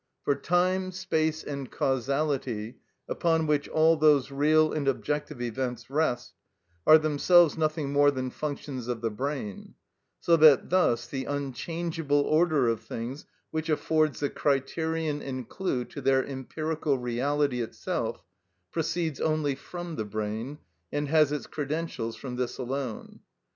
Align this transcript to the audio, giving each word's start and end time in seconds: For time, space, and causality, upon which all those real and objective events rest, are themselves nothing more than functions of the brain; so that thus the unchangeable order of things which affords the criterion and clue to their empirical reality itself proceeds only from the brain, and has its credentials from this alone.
For 0.23 0.33
time, 0.33 0.91
space, 0.93 1.43
and 1.43 1.69
causality, 1.71 2.79
upon 3.07 3.45
which 3.45 3.69
all 3.69 3.95
those 3.97 4.31
real 4.31 4.73
and 4.73 4.87
objective 4.87 5.43
events 5.43 5.91
rest, 5.91 6.33
are 6.87 6.97
themselves 6.97 7.55
nothing 7.55 7.93
more 7.93 8.09
than 8.09 8.31
functions 8.31 8.87
of 8.87 9.01
the 9.01 9.11
brain; 9.11 9.75
so 10.19 10.35
that 10.37 10.71
thus 10.71 11.05
the 11.05 11.25
unchangeable 11.25 12.21
order 12.21 12.67
of 12.67 12.81
things 12.81 13.25
which 13.51 13.69
affords 13.69 14.21
the 14.21 14.31
criterion 14.31 15.21
and 15.21 15.47
clue 15.47 15.85
to 15.85 16.01
their 16.01 16.25
empirical 16.25 16.97
reality 16.97 17.61
itself 17.61 18.23
proceeds 18.71 19.21
only 19.21 19.53
from 19.53 19.97
the 19.97 20.03
brain, 20.05 20.57
and 20.91 21.09
has 21.09 21.31
its 21.31 21.45
credentials 21.45 22.15
from 22.15 22.37
this 22.37 22.57
alone. 22.57 23.19